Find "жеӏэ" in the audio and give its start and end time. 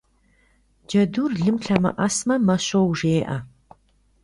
2.99-3.37